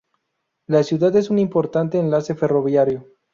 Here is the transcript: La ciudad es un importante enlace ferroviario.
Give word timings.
La 0.65 0.81
ciudad 0.81 1.15
es 1.15 1.29
un 1.29 1.37
importante 1.37 1.99
enlace 1.99 2.33
ferroviario. 2.33 3.05